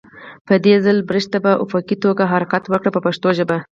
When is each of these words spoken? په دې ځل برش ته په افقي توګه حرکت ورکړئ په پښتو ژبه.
په 0.47 0.53
دې 0.65 0.75
ځل 0.85 0.97
برش 1.09 1.25
ته 1.31 1.37
په 1.45 1.51
افقي 1.65 1.95
توګه 2.03 2.29
حرکت 2.33 2.63
ورکړئ 2.67 2.91
په 2.93 3.01
پښتو 3.05 3.27
ژبه. 3.37 3.57